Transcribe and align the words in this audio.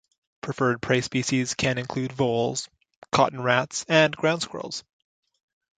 Preferred 0.41 0.81
prey 0.81 1.01
species 1.01 1.53
can 1.53 1.77
include 1.77 2.11
voles, 2.11 2.69
cotton 3.11 3.39
rats 3.39 3.85
and 3.87 4.15
ground 4.17 4.41
squirrels. 4.41 4.83